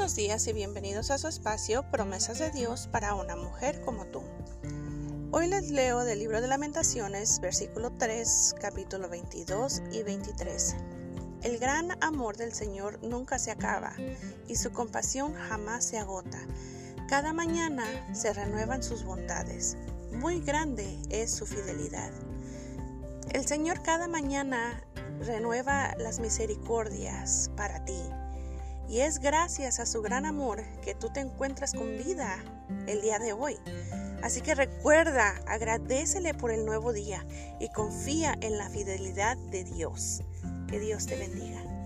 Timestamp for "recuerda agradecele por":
34.56-36.50